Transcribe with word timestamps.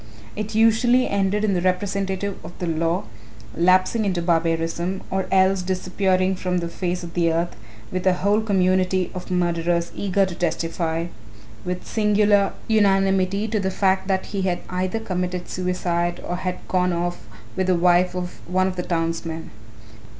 It 0.35 0.55
usually 0.55 1.07
ended 1.07 1.43
in 1.43 1.53
the 1.53 1.61
representative 1.61 2.35
of 2.43 2.57
the 2.57 2.65
law 2.65 3.03
lapsing 3.55 4.03
into 4.03 4.19
barbarism, 4.19 5.03
or 5.11 5.27
else 5.31 5.61
disappearing 5.61 6.35
from 6.35 6.57
the 6.57 6.69
face 6.69 7.03
of 7.03 7.13
the 7.13 7.31
earth, 7.31 7.55
with 7.91 8.07
a 8.07 8.13
whole 8.13 8.41
community 8.41 9.11
of 9.13 9.29
murderers 9.29 9.91
eager 9.93 10.25
to 10.25 10.33
testify, 10.33 11.05
with 11.63 11.85
singular 11.85 12.53
unanimity, 12.67 13.47
to 13.49 13.59
the 13.59 13.69
fact 13.69 14.07
that 14.07 14.25
he 14.33 14.41
had 14.41 14.61
either 14.71 14.99
committed 14.99 15.47
suicide 15.47 16.19
or 16.27 16.37
had 16.37 16.67
gone 16.67 16.93
off 16.93 17.21
with 17.55 17.67
the 17.67 17.75
wife 17.75 18.15
of 18.15 18.39
one 18.47 18.65
of 18.65 18.77
the 18.77 18.81
townsmen. 18.81 19.51